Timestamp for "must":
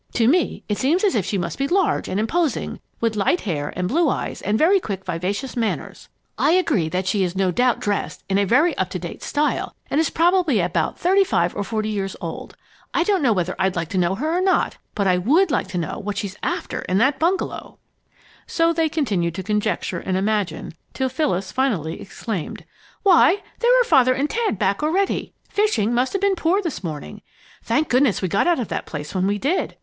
1.37-1.59, 25.93-26.13